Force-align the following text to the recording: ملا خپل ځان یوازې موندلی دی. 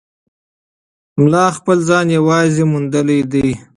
ملا 1.21 1.45
خپل 1.57 1.77
ځان 1.89 2.07
یوازې 2.17 2.63
موندلی 2.71 3.19
دی. 3.31 3.47